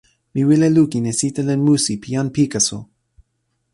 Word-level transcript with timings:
mi 0.33 0.41
wile 0.47 0.67
lukin 0.75 1.05
e 1.11 1.13
sitelen 1.19 1.61
musi 1.67 1.93
pi 2.01 2.07
jan 2.15 2.27
Pikaso. 2.35 2.77